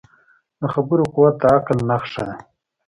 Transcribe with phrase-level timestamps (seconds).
[0.61, 2.33] د خبرو قوت د عقل نښه ده